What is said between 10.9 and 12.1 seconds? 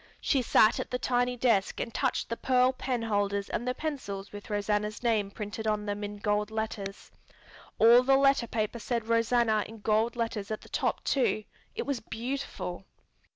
too; it was